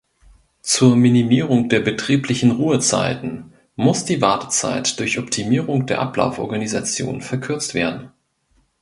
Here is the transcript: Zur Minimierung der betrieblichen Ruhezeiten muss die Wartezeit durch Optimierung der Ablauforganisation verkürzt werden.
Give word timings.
Zur 0.63 0.95
Minimierung 0.95 1.69
der 1.69 1.79
betrieblichen 1.79 2.49
Ruhezeiten 2.49 3.53
muss 3.75 4.03
die 4.03 4.19
Wartezeit 4.19 4.99
durch 4.99 5.19
Optimierung 5.19 5.85
der 5.85 5.99
Ablauforganisation 6.01 7.21
verkürzt 7.21 7.75
werden. 7.75 8.09